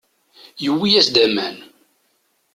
[0.61, 1.57] Tewwi-as-d aman.